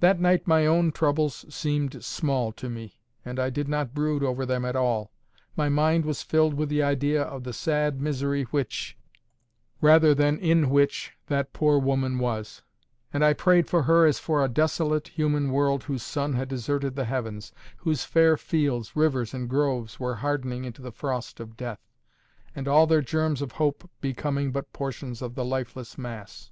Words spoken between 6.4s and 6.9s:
with the